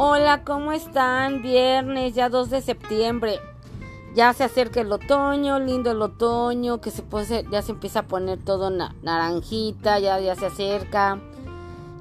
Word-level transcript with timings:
Hola, 0.00 0.44
¿cómo 0.44 0.70
están? 0.70 1.42
Viernes, 1.42 2.14
ya 2.14 2.28
2 2.28 2.50
de 2.50 2.62
septiembre. 2.62 3.40
Ya 4.14 4.32
se 4.32 4.44
acerca 4.44 4.80
el 4.80 4.92
otoño, 4.92 5.58
lindo 5.58 5.90
el 5.90 6.00
otoño, 6.00 6.80
que 6.80 6.92
se 6.92 7.02
puede, 7.02 7.44
ya 7.50 7.62
se 7.62 7.72
empieza 7.72 7.98
a 7.98 8.02
poner 8.04 8.38
todo 8.38 8.70
naranjita, 8.70 9.98
ya, 9.98 10.20
ya 10.20 10.36
se 10.36 10.46
acerca. 10.46 11.18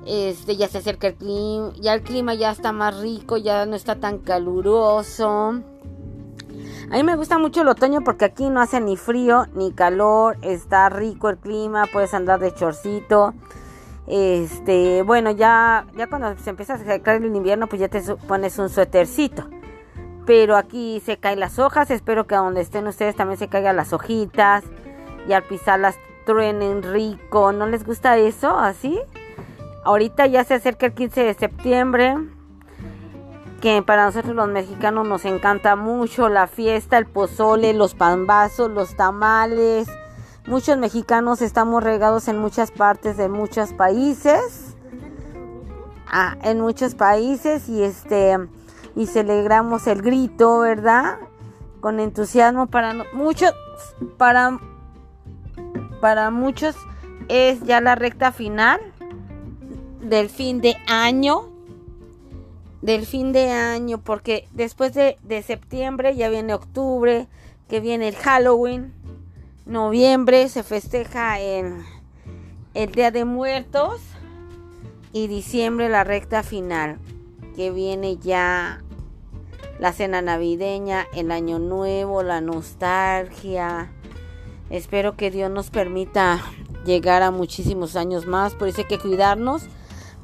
Este, 0.05 0.55
ya 0.55 0.68
se 0.68 0.78
acerca 0.78 1.07
el 1.07 1.15
clima, 1.15 1.73
ya 1.82 1.96
el 1.96 2.04
clima 2.04 2.36
ya 2.36 2.52
está 2.52 2.71
más 2.71 3.00
rico, 3.00 3.36
ya 3.36 3.65
no 3.65 3.75
está 3.75 3.96
tan 3.96 4.20
caluroso. 4.20 5.55
A 6.91 6.95
mí 6.95 7.02
me 7.02 7.16
gusta 7.16 7.39
mucho 7.39 7.64
el 7.64 7.68
otoño 7.68 8.04
porque 8.04 8.25
aquí 8.25 8.48
no 8.52 8.61
hace 8.61 8.79
ni 8.79 8.95
frío 8.95 9.48
ni 9.55 9.71
calor, 9.71 10.38
está 10.43 10.88
rico 10.89 11.29
el 11.29 11.38
clima, 11.38 11.88
puedes 11.91 12.14
andar 12.14 12.39
de 12.41 12.54
chorcito. 12.54 13.34
Este, 14.07 15.02
bueno, 15.02 15.32
ya, 15.32 15.86
ya 15.97 16.07
cuando 16.07 16.36
se 16.38 16.50
empieza 16.50 16.74
a 16.74 16.75
acercar 16.78 17.18
el 17.18 17.36
invierno, 17.36 17.68
pues 17.68 17.82
ya 17.82 17.89
te 17.89 18.02
pones 18.28 18.57
un 18.57 18.70
suétercito. 18.70 19.50
Pero 20.25 20.56
aquí 20.56 21.02
se 21.06 21.18
caen 21.18 21.39
las 21.39 21.60
hojas, 21.60 21.92
espero 21.92 22.25
que 22.25 22.36
donde 22.36 22.62
estén 22.62 22.88
ustedes 22.88 23.15
también 23.15 23.38
se 23.38 23.50
caigan 23.50 23.75
las 23.75 23.93
hojitas. 23.93 24.64
Y 25.28 25.34
al 25.34 25.43
pisarlas 25.43 25.98
truenen 26.25 26.84
rico. 26.84 27.51
¿No 27.51 27.68
les 27.68 27.86
gusta 27.86 28.18
eso? 28.18 28.57
¿Así? 28.57 29.00
Ahorita 29.84 30.26
ya 30.26 30.43
se 30.46 30.54
acerca 30.54 30.86
el 30.86 30.93
15 30.93 31.24
de 31.24 31.34
septiembre. 31.34 32.16
Que 33.62 33.81
para 33.81 34.06
nosotros 34.06 34.36
los 34.36 34.48
mexicanos 34.48 35.08
nos 35.08 35.26
encanta 35.26 35.76
mucho 35.76 36.30
la 36.30 36.48
fiesta, 36.48 36.98
el 36.98 37.08
pozole, 37.08 37.73
los 37.73 37.95
pambazos, 37.95 38.70
los 38.70 38.95
tamales 38.95 39.89
Muchos 40.47 40.78
mexicanos 40.78 41.42
estamos 41.42 41.83
regados 41.83 42.30
en 42.30 42.38
muchas 42.38 42.72
partes 42.72 43.17
de 43.17 43.28
muchos 43.28 43.73
países. 43.73 44.78
Ah, 46.09 46.38
en 46.42 46.62
muchos 46.62 46.95
países 46.95 47.67
y 47.67 47.84
este 47.84 48.38
y 48.95 49.08
celebramos 49.08 49.88
el 49.88 50.02
grito, 50.02 50.59
¿verdad? 50.59 51.18
Con 51.81 52.00
entusiasmo 52.00 52.68
para 52.68 52.94
muchos 53.12 53.53
para 54.18 54.58
para 56.00 56.31
muchos 56.31 56.78
es 57.28 57.62
ya 57.64 57.81
la 57.81 57.95
recta 57.95 58.31
final 58.31 58.80
del 60.00 60.30
fin 60.30 60.62
de 60.62 60.78
año 60.88 61.50
del 62.81 63.06
fin 63.06 63.34
de 63.34 63.52
año 63.52 63.98
porque 63.98 64.48
después 64.53 64.94
de, 64.94 65.18
de 65.23 65.44
septiembre 65.44 66.16
ya 66.16 66.30
viene 66.30 66.53
octubre 66.53 67.28
que 67.68 67.81
viene 67.81 68.08
el 68.08 68.16
Halloween 68.16 68.94
Noviembre 69.68 70.48
se 70.48 70.64
festeja 70.64 71.42
en 71.42 71.86
el 72.73 72.90
Día 72.94 73.12
de 73.12 73.26
Muertos 73.26 74.00
y 75.12 75.28
diciembre 75.28 75.90
la 75.90 76.06
recta 76.06 76.42
final, 76.42 77.00
que 77.54 77.72
viene 77.72 78.16
ya 78.16 78.82
la 79.78 79.92
cena 79.92 80.22
navideña, 80.22 81.06
el 81.14 81.32
año 81.32 81.59
nuevo, 81.59 82.24
la 82.24 82.40
nostalgia. 82.40 83.92
Espero 84.70 85.18
que 85.18 85.32
Dios 85.32 85.52
nos 85.52 85.70
permita 85.70 86.40
llegar 86.86 87.22
a 87.22 87.31
muchísimos 87.31 87.98
años 87.98 88.26
más, 88.26 88.56
por 88.56 88.70
eso 88.70 88.80
hay 88.80 88.88
que 88.88 89.00
cuidarnos 89.00 89.64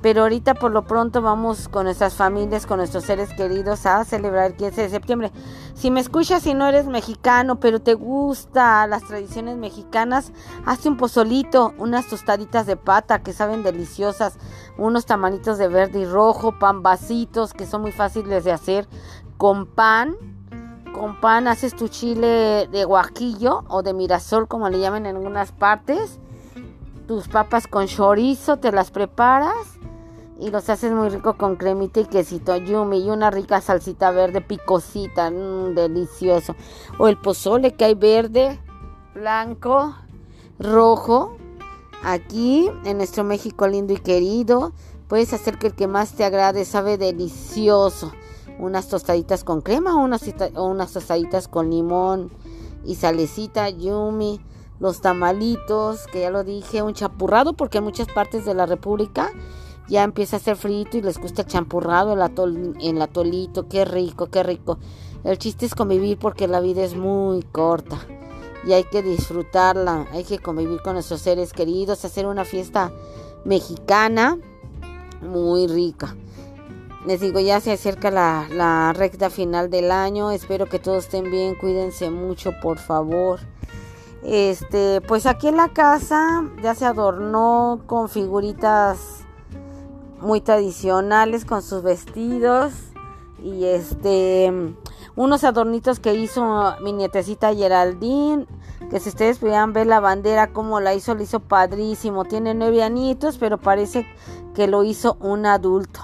pero 0.03 0.23
ahorita 0.23 0.55
por 0.55 0.71
lo 0.71 0.85
pronto 0.85 1.21
vamos 1.21 1.69
con 1.69 1.85
nuestras 1.85 2.15
familias, 2.15 2.65
con 2.65 2.77
nuestros 2.77 3.05
seres 3.05 3.29
queridos 3.29 3.85
a 3.85 4.03
celebrar 4.03 4.47
el 4.47 4.57
15 4.57 4.81
de 4.81 4.89
septiembre. 4.89 5.31
Si 5.75 5.91
me 5.91 6.01
escuchas 6.01 6.45
y 6.45 6.53
no 6.53 6.67
eres 6.67 6.87
mexicano, 6.87 7.61
pero 7.61 7.79
te 7.81 7.93
gusta 7.93 8.85
las 8.85 9.03
tradiciones 9.05 9.55
mexicanas, 9.55 10.33
hazte 10.65 10.89
un 10.89 10.97
pozolito, 10.97 11.73
unas 11.77 12.05
tostaditas 12.07 12.65
de 12.65 12.75
pata 12.75 13.23
que 13.23 13.31
saben 13.31 13.63
deliciosas, 13.63 14.37
unos 14.77 15.05
tamanitos 15.05 15.57
de 15.57 15.69
verde 15.69 16.01
y 16.01 16.05
rojo, 16.05 16.59
pan 16.59 16.83
vasitos 16.83 17.53
que 17.53 17.65
son 17.65 17.81
muy 17.81 17.93
fáciles 17.93 18.43
de 18.43 18.51
hacer 18.51 18.89
con 19.37 19.65
pan. 19.65 20.17
Con 20.93 21.21
pan 21.21 21.47
haces 21.47 21.77
tu 21.77 21.87
chile 21.87 22.67
de 22.69 22.83
guajillo 22.83 23.63
o 23.69 23.81
de 23.83 23.93
mirasol 23.93 24.49
como 24.49 24.67
le 24.67 24.81
llaman 24.81 25.05
en 25.05 25.15
algunas 25.15 25.53
partes. 25.53 26.19
Tus 27.07 27.29
papas 27.29 27.67
con 27.67 27.87
chorizo 27.87 28.57
te 28.57 28.73
las 28.73 28.91
preparas 28.91 29.79
y 30.39 30.49
los 30.49 30.69
haces 30.69 30.91
muy 30.91 31.09
rico 31.09 31.37
con 31.37 31.55
cremita 31.55 31.99
y 31.99 32.05
quesito 32.05 32.55
yumi 32.57 33.05
y 33.05 33.09
una 33.09 33.29
rica 33.29 33.61
salsita 33.61 34.11
verde 34.11 34.41
picosita, 34.41 35.29
mmm, 35.29 35.75
delicioso. 35.75 36.55
O 36.97 37.07
el 37.07 37.17
pozole 37.17 37.73
que 37.73 37.85
hay 37.85 37.95
verde, 37.95 38.59
blanco, 39.13 39.95
rojo. 40.59 41.37
Aquí 42.03 42.69
en 42.83 42.97
nuestro 42.97 43.23
México 43.23 43.67
lindo 43.67 43.93
y 43.93 43.97
querido, 43.97 44.73
puedes 45.07 45.31
hacer 45.33 45.57
que 45.57 45.67
el 45.67 45.75
que 45.75 45.87
más 45.87 46.13
te 46.13 46.25
agrade 46.25 46.65
sabe 46.65 46.97
delicioso. 46.97 48.11
Unas 48.59 48.87
tostaditas 48.87 49.43
con 49.43 49.61
crema 49.61 49.95
o 49.95 50.03
unas, 50.03 50.23
o 50.55 50.65
unas 50.65 50.91
tostaditas 50.91 51.47
con 51.47 51.69
limón 51.69 52.31
y 52.83 52.95
salecita 52.95 53.69
yumi. 53.69 54.41
Los 54.79 54.99
tamalitos, 54.99 56.07
que 56.07 56.21
ya 56.21 56.29
lo 56.29 56.43
dije, 56.43 56.81
un 56.81 56.93
chapurrado 56.93 57.53
porque 57.53 57.77
en 57.77 57.85
muchas 57.85 58.07
partes 58.07 58.43
de 58.43 58.53
la 58.53 58.65
República 58.65 59.31
ya 59.87 60.03
empieza 60.03 60.37
a 60.37 60.39
ser 60.39 60.55
frito 60.55 60.97
y 60.97 61.01
les 61.01 61.17
gusta 61.17 61.41
el 61.41 61.47
champurrado, 61.47 62.13
el, 62.13 62.21
atol, 62.21 62.75
el 62.81 63.01
atolito, 63.01 63.67
qué 63.67 63.85
rico, 63.85 64.27
qué 64.27 64.43
rico. 64.43 64.77
El 65.23 65.37
chiste 65.37 65.65
es 65.65 65.75
convivir 65.75 66.17
porque 66.17 66.47
la 66.47 66.59
vida 66.59 66.83
es 66.83 66.95
muy 66.95 67.43
corta 67.43 67.97
y 68.65 68.73
hay 68.73 68.85
que 68.85 69.01
disfrutarla, 69.01 70.07
hay 70.11 70.23
que 70.23 70.39
convivir 70.39 70.81
con 70.81 70.93
nuestros 70.93 71.21
seres 71.21 71.53
queridos, 71.53 72.05
hacer 72.05 72.25
una 72.25 72.45
fiesta 72.45 72.91
mexicana 73.45 74.37
muy 75.21 75.67
rica. 75.67 76.15
Les 77.05 77.19
digo, 77.19 77.41
ya 77.41 77.59
se 77.59 77.73
acerca 77.73 78.11
la, 78.11 78.47
la 78.49 78.93
recta 78.93 79.29
final 79.29 79.69
del 79.69 79.91
año, 79.91 80.31
espero 80.31 80.67
que 80.67 80.79
todos 80.79 81.05
estén 81.05 81.29
bien, 81.29 81.55
cuídense 81.55 82.09
mucho, 82.09 82.53
por 82.61 82.77
favor. 82.77 83.41
Este, 84.23 85.01
pues 85.01 85.25
aquí 85.25 85.49
en 85.49 85.57
la 85.57 85.69
casa 85.69 86.49
ya 86.61 86.73
se 86.75 86.85
adornó 86.85 87.81
con 87.87 88.07
figuritas 88.07 89.22
muy 90.23 90.41
tradicionales 90.41 91.45
con 91.45 91.61
sus 91.61 91.83
vestidos 91.83 92.73
y 93.43 93.65
este 93.65 94.51
unos 95.15 95.43
adornitos 95.43 95.99
que 95.99 96.15
hizo 96.15 96.75
mi 96.81 96.93
nietecita 96.93 97.53
Geraldine 97.53 98.47
que 98.89 98.99
si 98.99 99.09
ustedes 99.09 99.39
pudieran 99.39 99.73
ver 99.73 99.87
la 99.87 99.99
bandera 99.99 100.53
como 100.53 100.79
la 100.79 100.93
hizo, 100.93 101.15
lo 101.15 101.23
hizo 101.23 101.39
padrísimo. 101.39 102.25
Tiene 102.25 102.53
nueve 102.53 102.83
añitos, 102.83 103.39
pero 103.39 103.57
parece 103.57 104.05
que 104.53 104.67
lo 104.67 104.83
hizo 104.83 105.17
un 105.19 105.47
adulto. 105.47 105.99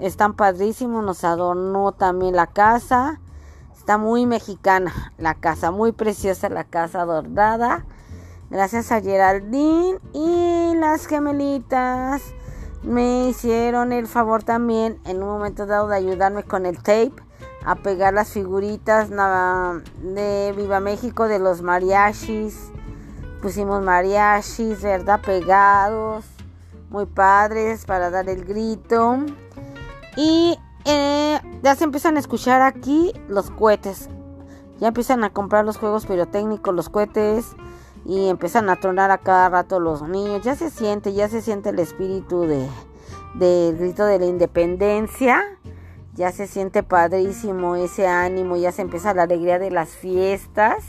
Están 0.00 0.34
padrísimos, 0.34 1.04
nos 1.04 1.22
adornó 1.22 1.92
también 1.92 2.34
la 2.34 2.48
casa. 2.48 3.20
Está 3.76 3.98
muy 3.98 4.26
mexicana 4.26 5.12
la 5.16 5.34
casa, 5.34 5.70
muy 5.70 5.92
preciosa 5.92 6.48
la 6.48 6.64
casa 6.64 7.02
adornada. 7.02 7.86
Gracias 8.50 8.90
a 8.90 9.00
Geraldine 9.00 10.00
y 10.12 10.74
las 10.74 11.06
gemelitas 11.06 12.22
me 12.82 13.28
hicieron 13.28 13.92
el 13.92 14.06
favor 14.06 14.42
también 14.42 15.00
en 15.04 15.22
un 15.22 15.28
momento 15.28 15.66
dado 15.66 15.88
de 15.88 15.96
ayudarme 15.96 16.44
con 16.44 16.66
el 16.66 16.76
tape 16.76 17.12
a 17.64 17.74
pegar 17.74 18.14
las 18.14 18.30
figuritas 18.30 19.10
de 19.10 20.54
Viva 20.56 20.80
México 20.80 21.28
de 21.28 21.38
los 21.38 21.62
mariachis. 21.62 22.70
Pusimos 23.42 23.82
mariachis, 23.82 24.82
¿verdad? 24.82 25.20
Pegados, 25.20 26.24
muy 26.90 27.06
padres 27.06 27.84
para 27.84 28.10
dar 28.10 28.28
el 28.28 28.44
grito. 28.44 29.18
Y 30.16 30.58
eh, 30.84 31.40
ya 31.62 31.74
se 31.74 31.84
empiezan 31.84 32.16
a 32.16 32.20
escuchar 32.20 32.62
aquí 32.62 33.12
los 33.28 33.50
cohetes. 33.50 34.08
Ya 34.80 34.88
empiezan 34.88 35.24
a 35.24 35.30
comprar 35.30 35.64
los 35.64 35.76
juegos 35.76 36.06
pirotécnicos, 36.06 36.74
los 36.74 36.88
cohetes 36.88 37.56
y 38.04 38.28
empiezan 38.28 38.70
a 38.70 38.76
tronar 38.76 39.10
a 39.10 39.18
cada 39.18 39.48
rato 39.48 39.80
los 39.80 40.02
niños. 40.02 40.42
Ya 40.42 40.54
se 40.54 40.70
siente, 40.70 41.12
ya 41.12 41.28
se 41.28 41.42
siente 41.42 41.70
el 41.70 41.78
espíritu 41.78 42.42
de 42.42 42.68
del 43.34 43.76
grito 43.76 44.04
de 44.04 44.18
la 44.18 44.26
independencia. 44.26 45.44
Ya 46.14 46.32
se 46.32 46.46
siente 46.48 46.82
padrísimo 46.82 47.76
ese 47.76 48.08
ánimo, 48.08 48.56
ya 48.56 48.72
se 48.72 48.82
empieza 48.82 49.14
la 49.14 49.22
alegría 49.22 49.58
de 49.58 49.70
las 49.70 49.90
fiestas. 49.90 50.84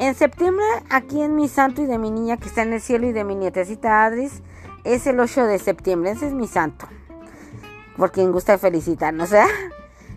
En 0.00 0.14
septiembre, 0.14 0.64
aquí 0.90 1.22
en 1.22 1.36
mi 1.36 1.48
santo 1.48 1.82
y 1.82 1.86
de 1.86 1.98
mi 1.98 2.10
niña 2.10 2.36
que 2.36 2.48
está 2.48 2.62
en 2.62 2.72
el 2.72 2.80
cielo 2.80 3.06
y 3.06 3.12
de 3.12 3.22
mi 3.22 3.36
nietecita 3.36 4.04
Adris, 4.04 4.42
es 4.82 5.06
el 5.06 5.20
8 5.20 5.44
de 5.44 5.58
septiembre. 5.60 6.10
Ese 6.10 6.26
es 6.26 6.34
mi 6.34 6.48
santo. 6.48 6.88
Por 7.96 8.10
quien 8.10 8.32
gusta 8.32 8.58
felicitarnos, 8.58 9.32
¿eh? 9.32 9.44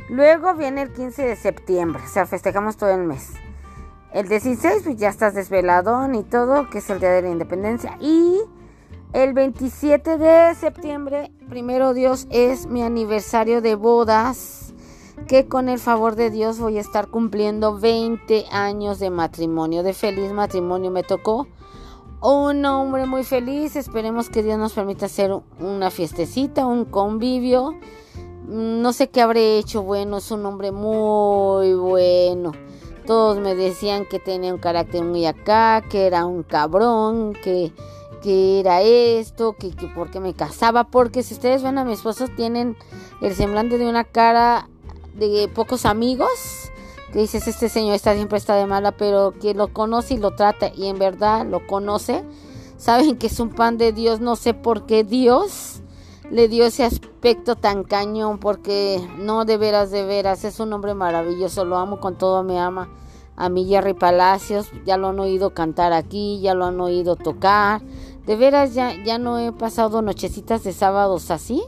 Luego 0.09 0.55
viene 0.55 0.81
el 0.81 0.91
15 0.91 1.21
de 1.23 1.35
septiembre, 1.35 2.01
o 2.03 2.09
sea, 2.09 2.25
festejamos 2.25 2.77
todo 2.77 2.89
el 2.89 3.01
mes. 3.01 3.33
El 4.13 4.27
16, 4.27 4.83
pues 4.83 4.97
ya 4.97 5.09
estás 5.09 5.33
desveladón 5.33 6.15
y 6.15 6.23
todo, 6.23 6.69
que 6.69 6.79
es 6.79 6.89
el 6.89 6.99
Día 6.99 7.11
de 7.11 7.21
la 7.21 7.29
Independencia. 7.29 7.97
Y 8.01 8.39
el 9.13 9.33
27 9.33 10.17
de 10.17 10.53
septiembre, 10.55 11.31
primero 11.49 11.93
Dios, 11.93 12.27
es 12.29 12.67
mi 12.67 12.83
aniversario 12.83 13.61
de 13.61 13.75
bodas, 13.75 14.73
que 15.27 15.47
con 15.47 15.69
el 15.69 15.79
favor 15.79 16.15
de 16.15 16.29
Dios 16.29 16.59
voy 16.59 16.77
a 16.77 16.81
estar 16.81 17.07
cumpliendo 17.07 17.79
20 17.79 18.47
años 18.51 18.99
de 18.99 19.09
matrimonio, 19.09 19.81
de 19.83 19.93
feliz 19.93 20.33
matrimonio. 20.33 20.91
Me 20.91 21.03
tocó 21.03 21.47
un 22.21 22.65
hombre 22.65 23.05
muy 23.05 23.23
feliz, 23.23 23.75
esperemos 23.75 24.29
que 24.29 24.43
Dios 24.43 24.57
nos 24.59 24.73
permita 24.73 25.05
hacer 25.05 25.31
una 25.59 25.89
fiestecita, 25.89 26.65
un 26.65 26.85
convivio 26.85 27.75
no 28.51 28.91
sé 28.91 29.09
qué 29.09 29.21
habré 29.21 29.57
hecho 29.59 29.81
bueno, 29.81 30.17
es 30.17 30.29
un 30.29 30.45
hombre 30.45 30.71
muy 30.71 31.73
bueno. 31.73 32.51
Todos 33.05 33.39
me 33.39 33.55
decían 33.55 34.05
que 34.05 34.19
tenía 34.19 34.53
un 34.53 34.59
carácter 34.59 35.03
muy 35.03 35.25
acá, 35.25 35.83
que 35.89 36.05
era 36.05 36.25
un 36.25 36.43
cabrón, 36.43 37.33
que, 37.33 37.73
que 38.21 38.59
era 38.59 38.81
esto, 38.81 39.53
que, 39.53 39.71
que 39.71 39.87
porque 39.87 40.19
me 40.19 40.33
casaba, 40.33 40.85
porque 40.85 41.23
si 41.23 41.33
ustedes 41.33 41.63
ven 41.63 41.77
a 41.77 41.85
mi 41.85 41.93
esposo 41.93 42.27
tienen 42.27 42.77
el 43.21 43.33
semblante 43.35 43.77
de 43.77 43.89
una 43.89 44.03
cara 44.03 44.69
de 45.15 45.49
pocos 45.53 45.85
amigos, 45.85 46.71
que 47.11 47.19
dices, 47.19 47.47
este 47.47 47.69
señor 47.69 47.95
está 47.95 48.13
siempre 48.13 48.37
está 48.37 48.55
de 48.55 48.65
mala, 48.65 48.91
pero 48.93 49.33
que 49.39 49.53
lo 49.53 49.73
conoce 49.73 50.13
y 50.13 50.17
lo 50.17 50.31
trata 50.31 50.71
y 50.73 50.87
en 50.87 50.97
verdad 50.97 51.45
lo 51.45 51.65
conoce, 51.67 52.23
saben 52.77 53.17
que 53.17 53.27
es 53.27 53.39
un 53.39 53.49
pan 53.49 53.77
de 53.77 53.91
Dios, 53.91 54.21
no 54.21 54.35
sé 54.35 54.53
por 54.53 54.85
qué 54.85 55.03
Dios 55.03 55.80
le 56.31 56.47
dio 56.47 56.65
ese 56.65 56.85
aspecto 56.85 57.57
tan 57.57 57.83
cañón, 57.83 58.37
porque 58.39 59.05
no 59.19 59.43
de 59.43 59.57
veras, 59.57 59.91
de 59.91 60.05
veras, 60.05 60.45
es 60.45 60.61
un 60.61 60.71
hombre 60.71 60.93
maravilloso, 60.93 61.65
lo 61.65 61.77
amo 61.77 61.99
con 61.99 62.17
todo 62.17 62.41
mi 62.41 62.57
ama. 62.57 62.89
A 63.35 63.49
mi 63.49 63.65
Jerry 63.65 63.93
Palacios, 63.93 64.67
ya 64.85 64.97
lo 64.97 65.09
han 65.09 65.19
oído 65.19 65.53
cantar 65.53 65.93
aquí, 65.93 66.39
ya 66.41 66.53
lo 66.53 66.65
han 66.65 66.79
oído 66.79 67.15
tocar. 67.17 67.81
De 68.25 68.35
veras, 68.35 68.73
ya, 68.73 68.93
ya 69.03 69.17
no 69.17 69.39
he 69.39 69.51
pasado 69.51 70.01
nochecitas 70.01 70.63
de 70.63 70.73
sábados 70.73 71.31
así. 71.31 71.61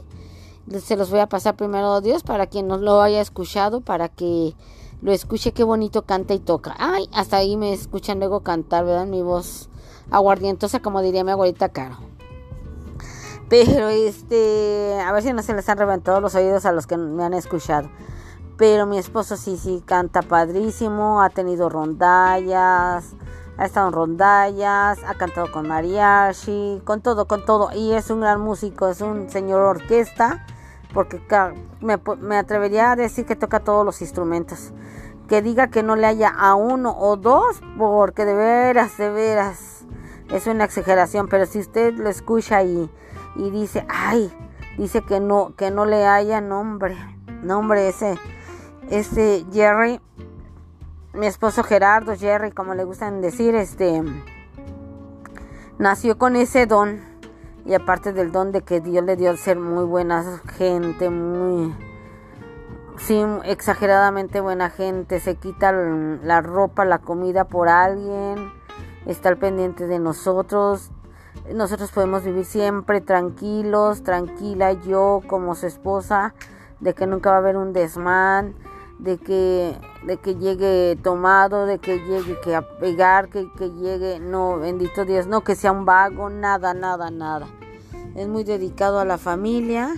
Se 0.82 0.96
los 0.96 1.10
voy 1.10 1.20
a 1.20 1.28
pasar 1.28 1.56
primero 1.56 1.92
a 1.92 2.00
Dios 2.00 2.22
para 2.22 2.46
quien 2.46 2.66
no 2.66 2.78
lo 2.78 3.02
haya 3.02 3.20
escuchado, 3.20 3.80
para 3.82 4.08
que 4.08 4.54
lo 5.02 5.12
escuche 5.12 5.52
qué 5.52 5.62
bonito 5.64 6.02
canta 6.02 6.32
y 6.32 6.38
toca. 6.38 6.74
Ay, 6.78 7.08
hasta 7.12 7.36
ahí 7.36 7.56
me 7.56 7.72
escuchan 7.72 8.18
luego 8.18 8.40
cantar, 8.40 8.86
¿verdad? 8.86 9.06
Mi 9.06 9.20
voz 9.20 9.68
aguardientosa, 10.10 10.80
como 10.80 11.02
diría 11.02 11.24
mi 11.24 11.32
abuelita 11.32 11.68
Caro. 11.68 12.13
Pero 13.54 13.88
este, 13.88 15.00
a 15.00 15.12
ver 15.12 15.22
si 15.22 15.32
no 15.32 15.40
se 15.40 15.54
les 15.54 15.68
han 15.68 15.78
reventado 15.78 16.20
los 16.20 16.34
oídos 16.34 16.66
a 16.66 16.72
los 16.72 16.88
que 16.88 16.96
me 16.96 17.22
han 17.22 17.34
escuchado. 17.34 17.88
Pero 18.56 18.84
mi 18.84 18.98
esposo 18.98 19.36
sí, 19.36 19.56
sí, 19.56 19.80
canta 19.86 20.22
padrísimo, 20.22 21.22
ha 21.22 21.30
tenido 21.30 21.68
rondallas, 21.68 23.12
ha 23.56 23.64
estado 23.64 23.86
en 23.86 23.92
rondallas, 23.92 24.98
ha 25.06 25.14
cantado 25.14 25.52
con 25.52 25.68
mariachi, 25.68 26.82
con 26.82 27.00
todo, 27.00 27.28
con 27.28 27.44
todo. 27.44 27.70
Y 27.72 27.92
es 27.92 28.10
un 28.10 28.22
gran 28.22 28.40
músico, 28.40 28.88
es 28.88 29.00
un 29.00 29.30
señor 29.30 29.60
orquesta, 29.60 30.44
porque 30.92 31.20
me, 31.80 32.00
me 32.18 32.36
atrevería 32.36 32.90
a 32.90 32.96
decir 32.96 33.24
que 33.24 33.36
toca 33.36 33.60
todos 33.60 33.86
los 33.86 34.02
instrumentos. 34.02 34.72
Que 35.28 35.42
diga 35.42 35.68
que 35.68 35.84
no 35.84 35.94
le 35.94 36.08
haya 36.08 36.28
a 36.28 36.56
uno 36.56 36.92
o 36.98 37.16
dos, 37.16 37.60
porque 37.78 38.24
de 38.24 38.34
veras, 38.34 38.98
de 38.98 39.10
veras, 39.10 39.84
es 40.32 40.48
una 40.48 40.64
exageración. 40.64 41.28
Pero 41.28 41.46
si 41.46 41.60
usted 41.60 41.94
lo 41.94 42.08
escucha 42.08 42.64
y 42.64 42.90
y 43.36 43.50
dice, 43.50 43.84
ay, 43.88 44.32
dice 44.78 45.02
que 45.02 45.20
no, 45.20 45.54
que 45.56 45.70
no 45.70 45.84
le 45.84 46.06
haya 46.06 46.40
nombre, 46.40 46.96
nombre 47.42 47.88
ese, 47.88 48.18
ese 48.90 49.44
Jerry, 49.52 50.00
mi 51.12 51.26
esposo 51.26 51.62
Gerardo, 51.62 52.16
Jerry, 52.16 52.52
como 52.52 52.74
le 52.74 52.84
gustan 52.84 53.20
decir, 53.20 53.54
este, 53.54 54.02
nació 55.78 56.18
con 56.18 56.36
ese 56.36 56.66
don 56.66 57.00
y 57.64 57.74
aparte 57.74 58.12
del 58.12 58.30
don 58.30 58.52
de 58.52 58.62
que 58.62 58.80
Dios 58.80 59.04
le 59.04 59.16
dio 59.16 59.30
al 59.30 59.38
ser 59.38 59.58
muy 59.58 59.84
buena 59.84 60.22
gente, 60.56 61.08
muy, 61.08 61.74
sí, 62.98 63.24
exageradamente 63.44 64.40
buena 64.40 64.70
gente, 64.70 65.20
se 65.20 65.36
quita 65.36 65.72
la 65.72 66.40
ropa, 66.40 66.84
la 66.84 66.98
comida 66.98 67.44
por 67.44 67.68
alguien, 67.68 68.52
está 69.06 69.30
al 69.30 69.38
pendiente 69.38 69.86
de 69.86 69.98
nosotros, 69.98 70.90
nosotros 71.52 71.90
podemos 71.90 72.24
vivir 72.24 72.44
siempre 72.44 73.00
tranquilos, 73.00 74.02
tranquila 74.02 74.72
yo 74.72 75.20
como 75.26 75.54
su 75.54 75.66
esposa, 75.66 76.34
de 76.80 76.94
que 76.94 77.06
nunca 77.06 77.30
va 77.30 77.36
a 77.36 77.38
haber 77.40 77.56
un 77.56 77.72
desmán, 77.72 78.54
de 78.98 79.18
que, 79.18 79.76
de 80.06 80.16
que 80.16 80.36
llegue 80.36 80.96
tomado, 81.02 81.66
de 81.66 81.78
que 81.78 81.98
llegue 81.98 82.38
que 82.40 82.54
a 82.54 82.62
pegar, 82.78 83.28
que, 83.28 83.46
que 83.58 83.70
llegue, 83.70 84.20
no, 84.20 84.58
bendito 84.58 85.04
Dios, 85.04 85.26
no 85.26 85.42
que 85.42 85.56
sea 85.56 85.72
un 85.72 85.84
vago, 85.84 86.30
nada, 86.30 86.74
nada, 86.74 87.10
nada. 87.10 87.46
Es 88.14 88.28
muy 88.28 88.44
dedicado 88.44 89.00
a 89.00 89.04
la 89.04 89.18
familia. 89.18 89.92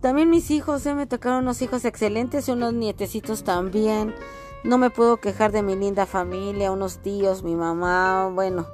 También 0.00 0.30
mis 0.30 0.50
hijos, 0.50 0.84
eh, 0.86 0.94
me 0.94 1.06
tocaron 1.06 1.44
unos 1.44 1.62
hijos 1.62 1.84
excelentes 1.84 2.48
y 2.48 2.52
unos 2.52 2.74
nietecitos 2.74 3.44
también. 3.44 4.14
No 4.62 4.78
me 4.78 4.90
puedo 4.90 5.18
quejar 5.18 5.52
de 5.52 5.62
mi 5.62 5.76
linda 5.76 6.06
familia, 6.06 6.72
unos 6.72 6.98
tíos, 6.98 7.42
mi 7.42 7.54
mamá, 7.54 8.30
bueno, 8.32 8.66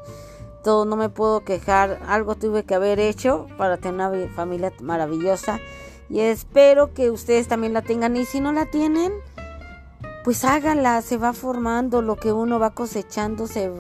no 0.65 0.97
me 0.97 1.09
puedo 1.09 1.45
quejar, 1.45 2.01
algo 2.07 2.35
tuve 2.35 2.65
que 2.65 2.75
haber 2.75 3.01
hecho 3.01 3.47
para 3.57 3.79
tener 3.79 4.09
una 4.09 4.29
familia 4.29 4.73
maravillosa 4.81 5.59
y 6.11 6.21
espero 6.21 6.93
que 6.93 7.11
ustedes 7.11 7.49
también 7.49 7.73
la 7.73 7.83
tengan 7.83 8.17
y 8.17 8.25
si 8.25 8.41
no 8.41 8.53
la 8.53 8.67
tienen, 8.67 9.13
pues 10.25 10.45
hágala, 10.45 11.01
se 11.03 11.17
va 11.17 11.33
formando, 11.33 12.03
lo 12.03 12.17
que 12.17 12.33
uno 12.33 12.59
va 12.59 12.71
cosechando 12.71 13.47
se, 13.47 13.71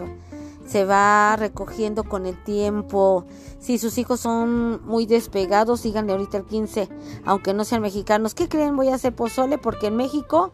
se 0.65 0.85
va 0.85 1.37
recogiendo 1.37 2.05
con 2.05 2.27
el 2.27 2.43
tiempo. 2.43 3.27
Si 3.59 3.79
sus 3.79 3.99
hijos 3.99 4.21
son 4.21 4.85
muy 4.87 5.07
despegados, 5.07 5.81
síganle 5.81 6.13
ahorita 6.13 6.39
el 6.39 6.45
15, 6.45 6.89
aunque 7.27 7.53
no 7.53 7.65
sean 7.65 7.83
mexicanos. 7.83 8.35
¿Qué 8.35 8.49
creen? 8.49 8.77
Voy 8.77 8.89
a 8.89 8.95
hacer 8.95 9.15
pozole 9.15 9.59
porque 9.59 9.89
en 9.89 9.97
México 9.97 10.53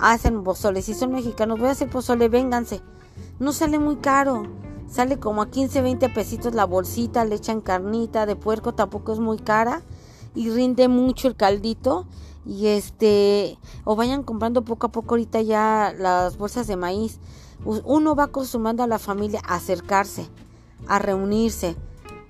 hacen 0.00 0.42
pozole. 0.42 0.80
Si 0.80 0.94
son 0.94 1.12
mexicanos, 1.12 1.58
voy 1.58 1.68
a 1.68 1.72
hacer 1.72 1.90
pozole, 1.90 2.28
vénganse. 2.28 2.80
No 3.38 3.52
sale 3.52 3.78
muy 3.78 3.96
caro. 3.96 4.44
Sale 4.90 5.18
como 5.18 5.42
a 5.42 5.50
15, 5.50 5.82
20 5.82 6.08
pesitos 6.08 6.54
la 6.54 6.64
bolsita, 6.64 7.24
le 7.24 7.34
echan 7.34 7.60
carnita 7.60 8.24
de 8.24 8.36
puerco, 8.36 8.72
tampoco 8.72 9.12
es 9.12 9.18
muy 9.18 9.38
cara 9.38 9.82
y 10.34 10.50
rinde 10.50 10.88
mucho 10.88 11.28
el 11.28 11.36
caldito. 11.36 12.06
Y 12.46 12.68
este, 12.68 13.58
o 13.84 13.96
vayan 13.96 14.22
comprando 14.22 14.62
poco 14.62 14.86
a 14.86 14.92
poco 14.92 15.14
ahorita 15.14 15.42
ya 15.42 15.94
las 15.96 16.38
bolsas 16.38 16.66
de 16.66 16.76
maíz. 16.76 17.18
Uno 17.64 18.14
va 18.14 18.24
acostumbrando 18.24 18.82
a 18.82 18.86
la 18.86 18.98
familia 18.98 19.42
a 19.46 19.56
acercarse, 19.56 20.28
a 20.86 20.98
reunirse, 20.98 21.76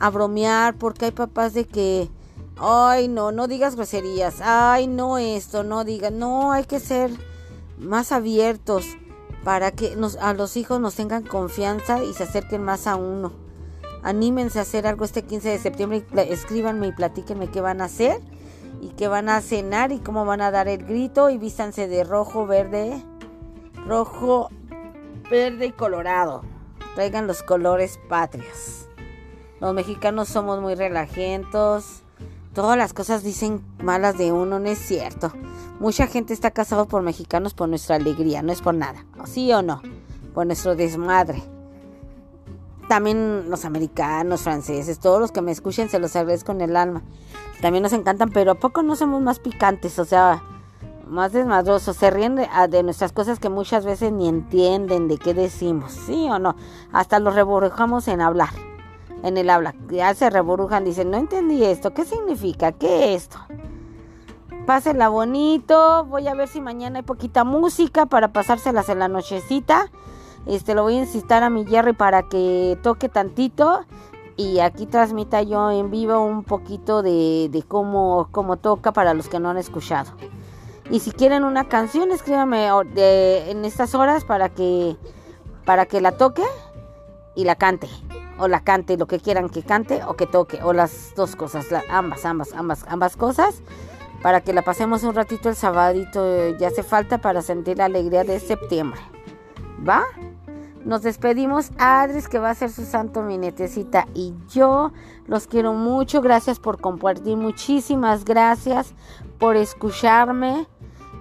a 0.00 0.10
bromear, 0.10 0.76
porque 0.76 1.04
hay 1.04 1.10
papás 1.12 1.54
de 1.54 1.64
que, 1.66 2.10
ay 2.56 3.06
no, 3.06 3.30
no 3.30 3.46
digas 3.46 3.76
groserías, 3.76 4.40
ay 4.40 4.88
no 4.88 5.18
esto, 5.18 5.62
no 5.62 5.84
digas, 5.84 6.10
no, 6.10 6.50
hay 6.50 6.64
que 6.64 6.80
ser 6.80 7.10
más 7.78 8.10
abiertos 8.10 8.84
para 9.44 9.70
que 9.70 9.96
nos, 9.96 10.16
a 10.16 10.34
los 10.34 10.56
hijos 10.56 10.80
nos 10.80 10.94
tengan 10.94 11.22
confianza 11.22 12.04
y 12.04 12.12
se 12.14 12.24
acerquen 12.24 12.62
más 12.62 12.86
a 12.86 12.96
uno. 12.96 13.32
Anímense 14.02 14.58
a 14.58 14.62
hacer 14.62 14.86
algo 14.86 15.04
este 15.04 15.22
15 15.22 15.48
de 15.50 15.58
septiembre 15.58 16.04
y 16.14 16.18
escríbanme 16.20 16.88
y 16.88 16.92
platíquenme 16.92 17.48
qué 17.48 17.60
van 17.60 17.80
a 17.80 17.86
hacer 17.86 18.20
y 18.80 18.88
qué 18.90 19.08
van 19.08 19.28
a 19.28 19.40
cenar 19.40 19.92
y 19.92 19.98
cómo 19.98 20.24
van 20.24 20.40
a 20.40 20.50
dar 20.50 20.68
el 20.68 20.84
grito 20.84 21.30
y 21.30 21.38
vístanse 21.38 21.88
de 21.88 22.04
rojo, 22.04 22.46
verde, 22.46 23.02
rojo, 23.86 24.50
verde 25.30 25.66
y 25.66 25.72
colorado. 25.72 26.42
Traigan 26.94 27.26
los 27.26 27.42
colores 27.42 27.98
patrios. 28.08 28.88
Los 29.60 29.74
mexicanos 29.74 30.28
somos 30.28 30.60
muy 30.60 30.74
relajentos. 30.74 32.02
Todas 32.58 32.76
las 32.76 32.92
cosas 32.92 33.22
dicen 33.22 33.62
malas 33.80 34.18
de 34.18 34.32
uno, 34.32 34.58
no 34.58 34.68
es 34.68 34.80
cierto. 34.80 35.32
Mucha 35.78 36.08
gente 36.08 36.34
está 36.34 36.50
casada 36.50 36.86
por 36.86 37.02
mexicanos 37.02 37.54
por 37.54 37.68
nuestra 37.68 37.94
alegría, 37.94 38.42
no 38.42 38.50
es 38.50 38.62
por 38.62 38.74
nada. 38.74 39.06
¿Sí 39.26 39.52
o 39.52 39.62
no? 39.62 39.80
Por 40.34 40.44
nuestro 40.44 40.74
desmadre. 40.74 41.40
También 42.88 43.48
los 43.48 43.64
americanos, 43.64 44.40
franceses, 44.40 44.98
todos 44.98 45.20
los 45.20 45.30
que 45.30 45.40
me 45.40 45.52
escuchen 45.52 45.88
se 45.88 46.00
los 46.00 46.16
agradezco 46.16 46.46
con 46.46 46.60
el 46.60 46.74
alma. 46.74 47.04
También 47.60 47.84
nos 47.84 47.92
encantan, 47.92 48.30
pero 48.30 48.50
¿a 48.50 48.54
poco 48.56 48.82
no 48.82 48.96
somos 48.96 49.22
más 49.22 49.38
picantes? 49.38 49.96
O 50.00 50.04
sea, 50.04 50.42
más 51.06 51.30
desmadrosos. 51.32 51.96
Se 51.96 52.10
ríen 52.10 52.34
de, 52.34 52.48
ah, 52.52 52.66
de 52.66 52.82
nuestras 52.82 53.12
cosas 53.12 53.38
que 53.38 53.50
muchas 53.50 53.84
veces 53.84 54.10
ni 54.10 54.26
entienden 54.26 55.06
de 55.06 55.16
qué 55.18 55.32
decimos. 55.32 55.92
¿Sí 55.92 56.26
o 56.28 56.40
no? 56.40 56.56
Hasta 56.92 57.20
los 57.20 57.36
reborujamos 57.36 58.08
en 58.08 58.20
hablar. 58.20 58.50
En 59.22 59.36
el 59.36 59.50
habla. 59.50 59.74
Ya 59.90 60.14
se 60.14 60.30
reborujan, 60.30 60.84
dicen, 60.84 61.10
no 61.10 61.16
entendí 61.16 61.64
esto. 61.64 61.92
¿Qué 61.92 62.04
significa? 62.04 62.72
¿Qué 62.72 63.14
es 63.14 63.22
esto? 63.24 63.38
Pásenla 64.66 65.08
bonito. 65.08 66.04
Voy 66.04 66.28
a 66.28 66.34
ver 66.34 66.48
si 66.48 66.60
mañana 66.60 66.98
hay 66.98 67.04
poquita 67.04 67.44
música 67.44 68.06
para 68.06 68.32
pasárselas 68.32 68.88
en 68.88 68.98
la 68.98 69.08
nochecita. 69.08 69.90
Este, 70.46 70.74
lo 70.74 70.82
voy 70.82 70.96
a 70.96 71.00
insistir 71.00 71.36
a 71.36 71.50
mi 71.50 71.66
Jerry 71.66 71.94
para 71.94 72.22
que 72.24 72.78
toque 72.82 73.08
tantito. 73.08 73.80
Y 74.36 74.60
aquí 74.60 74.86
transmita 74.86 75.42
yo 75.42 75.70
en 75.72 75.90
vivo 75.90 76.22
un 76.22 76.44
poquito 76.44 77.02
de, 77.02 77.48
de 77.50 77.62
cómo, 77.64 78.28
cómo 78.30 78.56
toca 78.56 78.92
para 78.92 79.14
los 79.14 79.28
que 79.28 79.40
no 79.40 79.50
han 79.50 79.56
escuchado. 79.56 80.12
Y 80.90 81.00
si 81.00 81.10
quieren 81.10 81.44
una 81.44 81.64
canción, 81.68 82.12
escríbanme 82.12 82.68
en 82.96 83.64
estas 83.64 83.94
horas 83.94 84.24
para 84.24 84.48
que, 84.48 84.96
para 85.64 85.86
que 85.86 86.00
la 86.00 86.12
toque 86.12 86.44
y 87.34 87.44
la 87.44 87.56
cante. 87.56 87.88
O 88.38 88.48
la 88.48 88.60
cante, 88.60 88.96
lo 88.96 89.06
que 89.06 89.18
quieran 89.18 89.48
que 89.48 89.62
cante 89.62 90.02
o 90.04 90.14
que 90.14 90.26
toque. 90.26 90.60
O 90.62 90.72
las 90.72 91.12
dos 91.16 91.36
cosas, 91.36 91.66
ambas, 91.90 92.24
ambas, 92.24 92.52
ambas, 92.52 92.84
ambas 92.88 93.16
cosas 93.16 93.62
para 94.22 94.40
que 94.40 94.52
la 94.52 94.62
pasemos 94.62 95.02
un 95.02 95.14
ratito 95.14 95.48
el 95.48 95.56
sabadito. 95.56 96.56
Ya 96.58 96.68
hace 96.68 96.82
falta 96.82 97.18
para 97.18 97.42
sentir 97.42 97.78
la 97.78 97.86
alegría 97.86 98.24
de 98.24 98.40
septiembre. 98.40 99.00
¿Va? 99.86 100.02
Nos 100.84 101.02
despedimos. 101.02 101.70
Adris, 101.78 102.28
que 102.28 102.38
va 102.38 102.50
a 102.50 102.54
ser 102.54 102.70
su 102.70 102.84
santo 102.84 103.22
minetecita. 103.22 104.06
Y 104.14 104.34
yo 104.50 104.92
los 105.26 105.46
quiero 105.46 105.74
mucho. 105.74 106.20
Gracias 106.20 106.58
por 106.58 106.80
compartir. 106.80 107.36
Muchísimas 107.36 108.24
gracias 108.24 108.94
por 109.38 109.56
escucharme. 109.56 110.66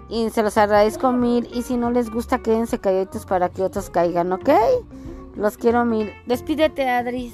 Y 0.09 0.29
se 0.29 0.41
los 0.41 0.57
agradezco 0.57 1.11
mil. 1.11 1.49
Y 1.53 1.63
si 1.63 1.77
no 1.77 1.91
les 1.91 2.09
gusta, 2.09 2.39
quédense 2.39 2.79
calladitos 2.79 3.25
para 3.25 3.49
que 3.49 3.63
otros 3.63 3.89
caigan, 3.89 4.31
¿ok? 4.31 4.49
Los 5.37 5.55
quiero 5.55 5.85
mil. 5.85 6.11
Despídete, 6.25 6.89
Adris. 6.89 7.33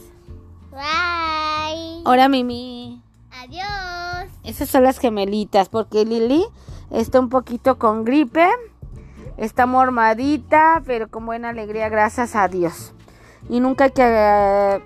Bye. 0.71 2.01
Hola, 2.05 2.27
Mimi. 2.27 3.01
Adiós. 3.31 4.29
Esas 4.43 4.67
son 4.67 4.83
las 4.83 4.99
gemelitas, 4.99 5.69
porque 5.69 6.03
Lili 6.03 6.45
está 6.91 7.21
un 7.21 7.29
poquito 7.29 7.79
con 7.79 8.03
gripe. 8.03 8.49
Está 9.37 9.65
mormadita, 9.65 10.83
pero 10.85 11.09
con 11.09 11.25
buena 11.25 11.49
alegría, 11.49 11.87
gracias 11.87 12.35
a 12.35 12.49
Dios. 12.49 12.93
Y 13.49 13.61
nunca 13.61 13.85
hay 13.85 13.91
que 13.91 14.83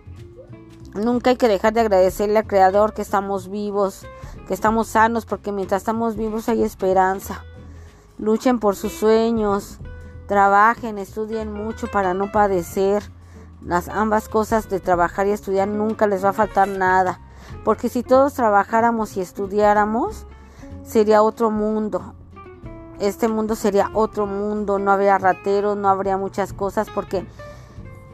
nunca 0.93 1.31
hay 1.31 1.37
que 1.37 1.47
dejar 1.47 1.73
de 1.73 1.81
agradecerle 1.81 2.37
al 2.37 2.47
creador 2.47 2.93
que 2.93 3.01
estamos 3.01 3.49
vivos, 3.49 4.05
que 4.47 4.53
estamos 4.53 4.89
sanos, 4.89 5.25
porque 5.25 5.51
mientras 5.51 5.81
estamos 5.81 6.15
vivos 6.17 6.49
hay 6.49 6.63
esperanza. 6.63 7.43
Luchen 8.19 8.59
por 8.59 8.75
sus 8.75 8.93
sueños, 8.93 9.79
trabajen, 10.27 10.97
estudien 10.97 11.51
mucho 11.51 11.87
para 11.87 12.13
no 12.13 12.31
padecer. 12.31 13.03
Las 13.61 13.89
ambas 13.89 14.29
cosas 14.29 14.69
de 14.69 14.79
trabajar 14.79 15.27
y 15.27 15.31
estudiar 15.31 15.67
nunca 15.67 16.07
les 16.07 16.23
va 16.23 16.29
a 16.29 16.33
faltar 16.33 16.67
nada, 16.67 17.19
porque 17.65 17.89
si 17.89 18.03
todos 18.03 18.33
trabajáramos 18.33 19.17
y 19.17 19.21
estudiáramos, 19.21 20.27
sería 20.83 21.23
otro 21.23 21.49
mundo 21.49 22.13
este 22.99 23.27
mundo 23.27 23.55
sería 23.55 23.89
otro 23.93 24.25
mundo, 24.25 24.79
no 24.79 24.91
habría 24.91 25.17
rateros, 25.17 25.77
no 25.77 25.89
habría 25.89 26.17
muchas 26.17 26.53
cosas 26.53 26.87
porque 26.93 27.27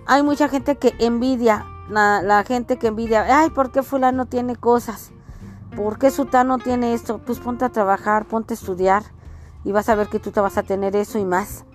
hay 0.06 0.24
mucha 0.24 0.50
gente 0.50 0.78
que 0.78 0.94
envidia, 1.00 1.66
la, 1.90 2.44
gente 2.46 2.78
que 2.78 2.88
envidia, 2.88 3.40
ay, 3.40 3.50
¿por 3.50 3.72
qué 3.72 3.84
fulano 3.84 4.26
tiene 4.26 4.56
cosas? 4.56 5.12
¿Por 5.76 5.98
qué 5.98 6.12
sutano 6.12 6.58
tiene 6.58 6.94
esto? 6.94 7.20
Pues 7.20 7.40
ponte 7.40 7.66
a 7.66 7.70
trabajar, 7.70 8.26
ponte 8.26 8.54
a 8.54 8.56
estudiar 8.56 9.04
y 9.64 9.72
vas 9.72 9.90
a 9.90 9.96
ver 9.96 10.08
que 10.08 10.20
tú 10.20 10.32
te 10.32 10.42
vas 10.42 10.58
a 10.58 10.64
tener 10.64 10.96
eso 10.96 11.18
y 11.18 11.26
más. 11.26 11.66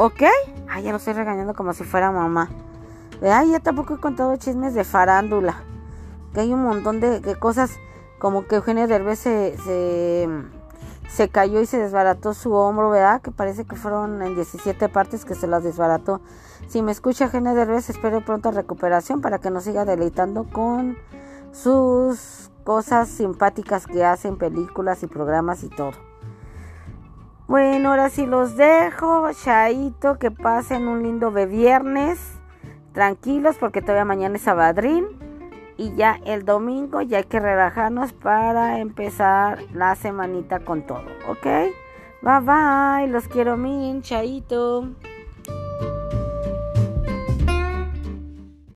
¿Ok? 0.00 0.22
Ay, 0.68 0.84
ya 0.84 0.92
lo 0.92 0.98
estoy 0.98 1.12
regañando 1.12 1.54
como 1.54 1.72
si 1.74 1.82
fuera 1.82 2.12
mamá. 2.12 2.48
Ay, 3.20 3.50
ya 3.50 3.60
tampoco 3.60 3.94
he 3.94 4.00
contado 4.00 4.36
chismes 4.36 4.72
de 4.72 4.84
farándula. 4.84 5.62
Que 6.32 6.40
hay 6.40 6.54
un 6.54 6.62
montón 6.62 7.00
de, 7.00 7.36
cosas 7.38 7.72
como 8.18 8.46
que 8.46 8.56
Eugenio 8.56 8.86
Derbez 8.86 9.18
se 9.18 9.56
se 11.08 11.28
cayó 11.30 11.60
y 11.60 11.66
se 11.66 11.78
desbarató 11.78 12.34
su 12.34 12.52
hombro, 12.52 12.90
¿verdad? 12.90 13.22
Que 13.22 13.30
parece 13.30 13.64
que 13.64 13.76
fueron 13.76 14.22
en 14.22 14.34
17 14.34 14.88
partes 14.88 15.24
que 15.24 15.34
se 15.34 15.46
las 15.46 15.64
desbarató. 15.64 16.20
Si 16.68 16.82
me 16.82 16.92
escucha 16.92 17.28
Gene 17.28 17.54
Derbez, 17.54 17.88
espero 17.88 18.24
pronta 18.24 18.50
recuperación 18.50 19.20
para 19.20 19.38
que 19.38 19.50
nos 19.50 19.64
siga 19.64 19.84
deleitando 19.84 20.44
con 20.44 20.98
sus 21.50 22.50
cosas 22.62 23.08
simpáticas 23.08 23.86
que 23.86 24.04
hacen, 24.04 24.36
películas 24.36 25.02
y 25.02 25.06
programas 25.06 25.64
y 25.64 25.70
todo. 25.70 26.07
Bueno, 27.48 27.88
ahora 27.88 28.10
sí 28.10 28.26
los 28.26 28.56
dejo. 28.56 29.32
Chaito, 29.32 30.18
que 30.18 30.30
pasen 30.30 30.86
un 30.86 31.02
lindo 31.02 31.32
viernes. 31.32 32.20
Tranquilos 32.92 33.56
porque 33.58 33.80
todavía 33.80 34.04
mañana 34.04 34.36
es 34.36 34.42
sabadrín 34.42 35.06
y 35.78 35.94
ya 35.94 36.20
el 36.26 36.44
domingo 36.44 37.00
ya 37.00 37.18
hay 37.18 37.24
que 37.24 37.40
relajarnos 37.40 38.12
para 38.12 38.80
empezar 38.80 39.60
la 39.72 39.94
semanita 39.94 40.60
con 40.60 40.82
todo, 40.82 41.06
¿ok? 41.28 41.46
Bye 42.20 42.40
bye, 42.42 43.08
los 43.08 43.28
quiero 43.28 43.56
min, 43.56 44.02
chaito. 44.02 44.88